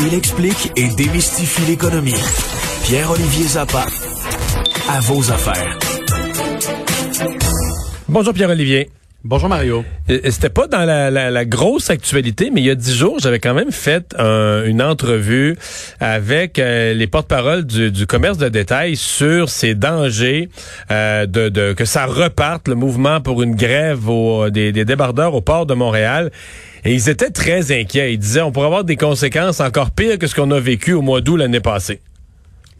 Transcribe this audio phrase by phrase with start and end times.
[0.00, 2.14] Il explique et démystifie l'économie.
[2.84, 3.86] Pierre-Olivier Zappa,
[4.88, 5.78] à vos affaires.
[8.08, 8.90] Bonjour Pierre-Olivier.
[9.22, 9.84] Bonjour Mario.
[10.08, 13.70] C'était pas dans la, grosse actualité, mais il y a dix jours, j'avais quand même
[13.70, 15.58] fait une entrevue
[16.00, 20.48] avec euh, les porte-paroles du, commerce de détail sur ces dangers
[20.90, 24.08] euh, de, que ça reparte le mouvement pour une grève
[24.52, 26.30] des, des débardeurs au port de Montréal.
[26.86, 28.14] Et ils étaient très inquiets.
[28.14, 31.02] Ils disaient on pourrait avoir des conséquences encore pires que ce qu'on a vécu au
[31.02, 32.00] mois d'août l'année passée.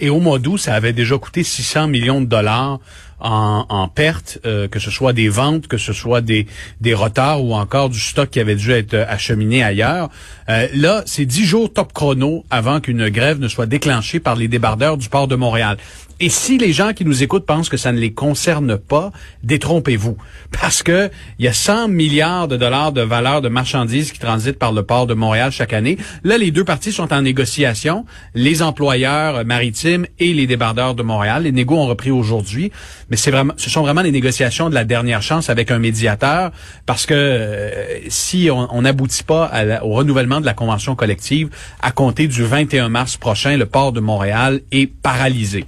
[0.03, 2.81] Et au mois d'août, ça avait déjà coûté 600 millions de dollars
[3.21, 6.47] en, en pertes, euh, que ce soit des ventes, que ce soit des,
[6.81, 10.09] des retards ou encore du stock qui avait dû être acheminé ailleurs.
[10.49, 14.49] Euh, là, c'est dix jours top chrono avant qu'une grève ne soit déclenchée par les
[14.49, 15.77] débardeurs du port de Montréal.
[16.23, 19.11] Et si les gens qui nous écoutent pensent que ça ne les concerne pas,
[19.43, 20.19] détrompez-vous.
[20.61, 24.59] Parce que il y a 100 milliards de dollars de valeur de marchandises qui transitent
[24.59, 25.97] par le port de Montréal chaque année.
[26.23, 31.45] Là, les deux parties sont en négociation, les employeurs maritimes et les débardeurs de Montréal.
[31.45, 32.71] Les négos ont repris aujourd'hui,
[33.09, 36.51] mais c'est vraiment, ce sont vraiment les négociations de la dernière chance avec un médiateur,
[36.85, 39.51] parce que euh, si on n'aboutit pas
[39.83, 41.49] au renouvellement de la convention collective,
[41.81, 45.65] à compter du 21 mars prochain, le port de Montréal est paralysé.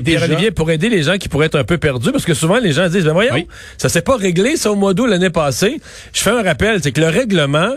[0.00, 2.72] Pierre-Olivier, pour aider les gens qui pourraient être un peu perdus, parce que souvent les
[2.72, 3.46] gens disent, ben voyons,
[3.78, 5.80] ça s'est pas réglé ça au mois d'août l'année passée.
[6.12, 7.76] Je fais un rappel, c'est que le règlement,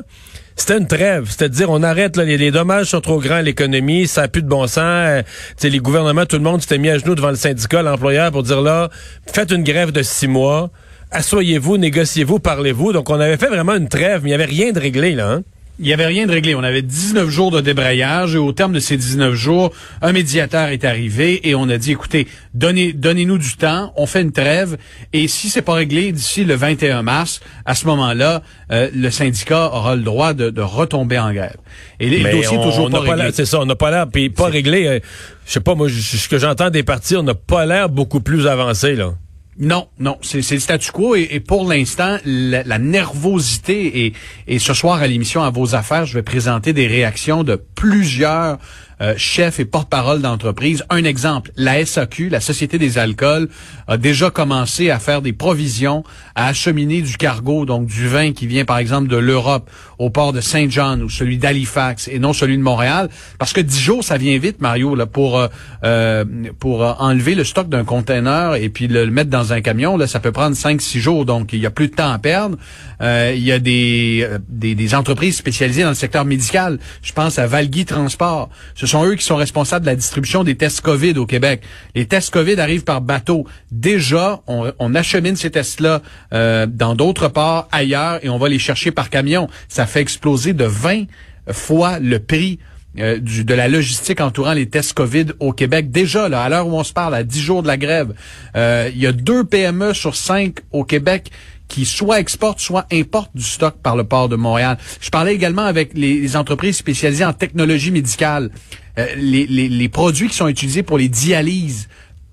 [0.55, 1.25] c'était une trêve.
[1.30, 4.47] C'est-à-dire, on arrête, là, les, dommages sont trop grands à l'économie, ça n'a plus de
[4.47, 4.77] bon sens.
[4.83, 5.22] Euh,
[5.64, 8.61] les gouvernements, tout le monde s'était mis à genoux devant le syndicat, l'employeur, pour dire
[8.61, 8.89] là,
[9.31, 10.71] faites une grève de six mois,
[11.11, 12.92] assoyez-vous, négociez-vous, parlez-vous.
[12.92, 15.30] Donc, on avait fait vraiment une trêve, mais il n'y avait rien de réglé, là.
[15.30, 15.44] Hein?
[15.80, 16.56] Il n'y avait rien de réglé.
[16.56, 20.70] On avait 19 jours de débrayage et au terme de ces 19 jours, un médiateur
[20.70, 24.78] est arrivé et on a dit, écoutez, donnez, donnez-nous du temps, on fait une trêve
[25.14, 29.72] et si c'est pas réglé d'ici le 21 mars, à ce moment-là, euh, le syndicat
[29.72, 31.58] aura le droit de, retomber en grève.
[32.00, 33.30] Et le dossier toujours pas réglé.
[33.33, 34.88] C'est ça, on n'a pas l'air, puis pas réglé.
[34.88, 35.00] Euh,
[35.45, 38.48] je sais pas, moi, ce que j'entends des partis, on n'a pas l'air beaucoup plus
[38.48, 39.14] avancé, là.
[39.60, 44.14] Non, non, c'est le statu quo et, pour l'instant, la, nervosité et,
[44.48, 48.60] et ce soir à l'émission à vos affaires, je vais présenter des réactions de plusieurs
[48.99, 50.83] euh, chef et porte-parole d'entreprise.
[50.89, 53.47] Un exemple, la SAQ, la Société des alcools,
[53.87, 56.03] a déjà commencé à faire des provisions,
[56.33, 59.69] à acheminer du cargo, donc du vin qui vient par exemple de l'Europe
[59.99, 63.61] au port de Saint John ou celui d'Halifax et non celui de Montréal, parce que
[63.61, 65.47] dix jours, ça vient vite, Mario, pour euh,
[65.83, 66.25] euh
[66.59, 69.97] pour enlever le stock d'un conteneur et puis le, mettre dans un camion.
[69.97, 72.17] Là, ça peut prendre cinq, six jours, donc il y a plus de temps à
[72.17, 72.58] perdre.
[73.02, 76.79] Il y a des, des, entreprises spécialisées dans le secteur médical.
[77.03, 78.49] Je pense à Valgui Transport.
[78.87, 81.61] Sont eux qui sont responsables de la distribution des tests COVID au Québec.
[81.95, 83.45] Les tests COVID arrivent par bateau.
[83.71, 86.02] Déjà, on, achemine ces tests-là
[86.33, 89.47] euh, dans d'autres ports ailleurs et on va les chercher par camion.
[89.67, 91.05] Ça fait exploser de 20
[91.52, 92.59] fois le prix
[92.99, 95.92] euh, du, de la logistique entourant les tests COVID au Québec.
[95.92, 98.14] Déjà, là, à l'heure où on se parle, à 10 jours de la grève,
[98.55, 101.30] euh, il y a deux PME sur cinq au Québec
[101.67, 104.78] qui soit exportent, soit importent du stock par le port de Montréal.
[105.02, 108.52] Je parlais également avec les, entreprises spécialisées en technologie médicale.
[108.98, 111.88] Euh, les, les, produits qui sont utilisés pour les dialyses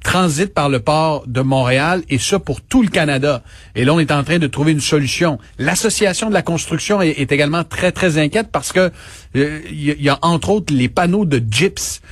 [0.05, 3.43] transitent par le port de Montréal et ça pour tout le Canada.
[3.75, 5.39] Et là, on est en train de trouver une solution.
[5.59, 8.93] L'association de la construction est, également très, très inquiète parce que
[9.37, 12.03] euh, il y, a entre autres les panneaux de gyps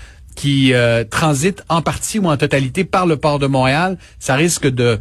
[0.42, 4.66] qui euh, transitent en partie ou en totalité par le port de Montréal, ça risque
[4.66, 4.98] de,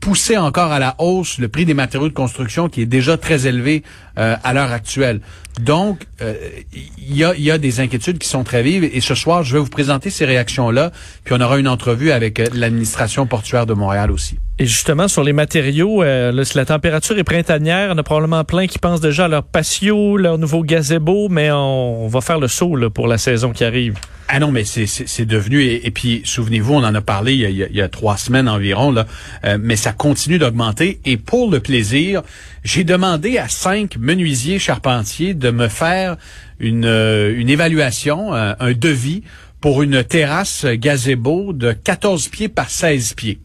[0.00, 3.46] pousser encore à la hausse le prix des matériaux de construction qui est déjà très
[3.46, 3.84] élevé
[4.18, 5.22] euh, à l'heure actuelle.
[5.62, 6.34] Donc, euh,
[6.74, 9.54] il y, a, y, a, des inquiétudes qui sont très vives et ce soir, je
[9.54, 10.92] vais vous présenter ces réactions-là,
[11.24, 14.38] puis on aura une entrevue avec l'administration portuaire de Montréal aussi.
[14.58, 17.90] Et justement, sur les matériaux, la température est printanière.
[17.94, 22.06] On a probablement plein qui pensent déjà à leur patio, leur nouveau gazebo, mais on,
[22.06, 23.94] va faire le saut pour la saison qui arrive.
[24.28, 27.66] Ah non, mais c'est devenu, et, puis souvenez-vous, on en a parlé il y a,
[27.66, 29.06] il y a trois semaines environ, là,
[29.44, 31.00] euh, mais ça continue d'augmenter.
[31.04, 32.22] Et pour le plaisir,
[32.64, 36.16] j'ai demandé à cinq menuisiers charpentiers de me faire
[36.60, 39.22] une, euh, une évaluation, euh, un devis
[39.60, 43.38] pour une terrasse gazebo de 14 pieds par 16 pieds.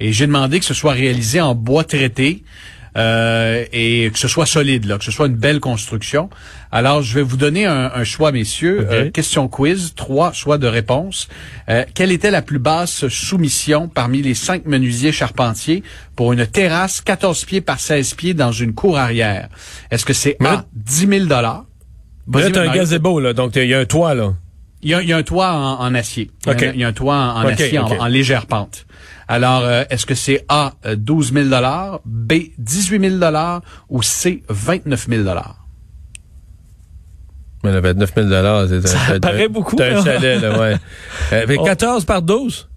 [0.00, 2.42] Et j'ai demandé que ce soit réalisé en bois traité.
[2.96, 6.28] Euh, et que ce soit solide, là, que ce soit une belle construction.
[6.72, 8.86] Alors, je vais vous donner un, choix, messieurs.
[8.90, 11.28] Euh, question quiz, trois choix de réponse.
[11.68, 15.84] Euh, quelle était la plus basse soumission parmi les cinq menuisiers charpentiers
[16.16, 19.48] pour une terrasse 14 pieds par 16 pieds dans une cour arrière?
[19.92, 21.66] Est-ce que c'est A, 10 000 dollars?
[22.32, 24.34] Là, un gazebo, là, donc il y a un toit, là.
[24.82, 26.30] Il y a, un toit en, acier.
[26.46, 28.86] Il, y a, un toit en, acier en, légère pente.
[29.32, 31.48] Alors, euh, est-ce que c'est A, 12 000
[32.04, 33.32] B, 18 000
[33.88, 35.22] ou C, 29 000
[37.62, 38.28] Mais le 29 000
[38.68, 40.04] c'est Ça un, paraît beaucoup, C'est un là.
[40.04, 40.76] chalet, là, ouais.
[41.32, 41.64] Euh, mais Oh.
[41.64, 42.68] 14 par 12?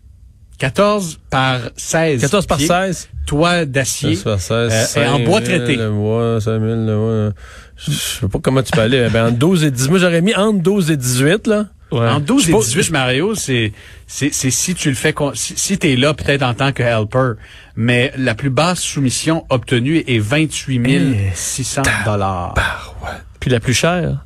[0.59, 2.21] 14 par 16.
[2.21, 3.09] 14 par pieds, 16?
[3.25, 4.09] Toit d'acier.
[4.15, 4.97] 14 par 16.
[4.97, 5.75] Euh, et en bois 5 000 traité.
[5.75, 7.33] le mois, 5 000 le mois.
[7.77, 9.09] Je je sais pas comment tu peux aller.
[9.11, 9.89] Ben, entre 12 et 10.
[9.89, 11.65] Moi, j'aurais mis entre 12 et 18, là.
[11.93, 12.07] Ouais.
[12.09, 13.71] En 12 Je et sais pas- 18, Mario, c'est
[14.07, 16.71] c'est c'est si tu le fais con- si, si tu es là peut-être en tant
[16.71, 17.33] que helper,
[17.75, 20.79] mais la plus basse soumission obtenue est 28
[21.33, 22.53] 600 dollars.
[23.39, 24.25] Puis la plus chère?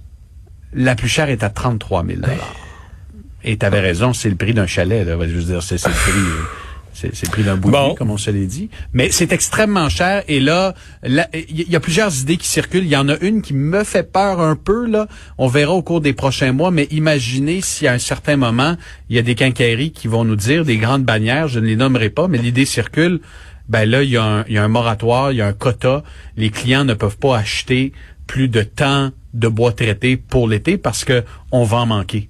[0.74, 2.56] La plus chère est à 33 000 dollars.
[3.44, 5.90] Et tu avais raison, c'est le prix d'un chalet là, je veux dire c'est c'est
[5.90, 6.44] le prix euh,
[7.14, 7.96] c'est prix d'un Bon.
[7.96, 8.70] comme on se l'est dit.
[8.94, 10.24] Mais c'est extrêmement cher.
[10.28, 10.74] Et là,
[11.04, 12.84] là, il y, y a plusieurs idées qui circulent.
[12.84, 14.88] Il y en a une qui me fait peur un peu.
[14.88, 15.08] là.
[15.38, 16.72] On verra au cours des prochains mois.
[16.72, 18.76] Mais imaginez si à un certain moment,
[19.10, 21.76] il y a des quincailleries qui vont nous dire, des grandes bannières, je ne les
[21.76, 23.20] nommerai pas, mais l'idée circule.
[23.70, 25.54] Ben là, il y, a un, il y a un moratoire, il y a un
[25.54, 26.04] quota.
[26.38, 27.92] Les clients ne peuvent pas acheter
[28.26, 32.30] plus de temps de bois traité pour l'été parce que on va en manquer.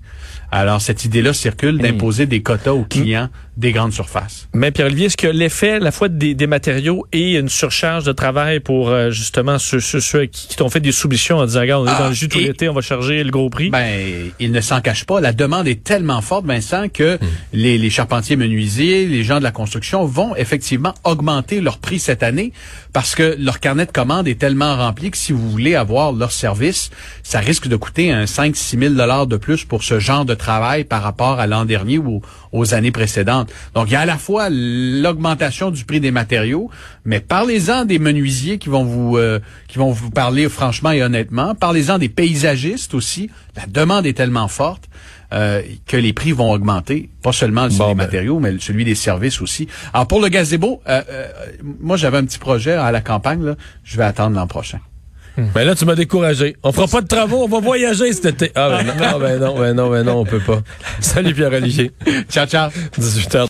[0.52, 4.48] Alors, cette idée-là circule d'imposer des quotas aux clients des grandes surfaces.
[4.54, 8.12] Mais Pierre-Olivier, est-ce que l'effet, à la fois des, des matériaux et une surcharge de
[8.12, 11.62] travail pour euh, justement ceux, ceux, ceux qui, qui t'ont fait des soumissions en disant,
[11.62, 13.72] regarde, on est Ah, dans le jus tout l'été, on va charger le gros prix?
[13.72, 15.20] Ben, il ne s'en cache pas.
[15.22, 17.18] La demande est tellement forte, Vincent, que
[17.52, 22.22] les, les charpentiers menuisiers, les gens de la construction vont effectivement augmenter leur prix cette
[22.22, 22.54] année
[22.94, 26.32] parce que leur carnet de commandes est tellement rempli que si vous voulez avoir leur
[26.32, 26.92] service,
[27.24, 30.84] ça risque de coûter un 5-6 000 dollars de plus pour ce genre de travail
[30.84, 33.52] par rapport à l'an dernier ou aux années précédentes.
[33.74, 36.70] Donc, il y a à la fois l'augmentation du prix des matériaux,
[37.06, 41.56] mais parlez-en des menuisiers qui vont vous euh, qui vont vous parler franchement et honnêtement.
[41.56, 43.30] Parlez-en des paysagistes aussi.
[43.56, 44.88] La demande est tellement forte
[45.34, 48.04] euh, que les prix vont augmenter, pas seulement sur Bon, les ben.
[48.06, 49.68] matériaux, mais celui des services aussi.
[49.94, 51.28] Alors pour le gazebo, euh, euh,
[51.82, 53.44] moi j'avais un petit projet à la campagne.
[53.44, 53.56] Là.
[53.84, 54.80] Je vais attendre l'an prochain.
[55.38, 56.56] Ben là, tu m'as découragé.
[56.64, 58.52] On fera pas de travaux, on va voyager cet été.
[58.56, 60.62] Ah, ben non, ben non, ben non, ben non, on peut pas.
[61.00, 61.92] Salut Pierre-Olivier.
[62.30, 62.72] Ciao, ciao.
[63.00, 63.46] 18h.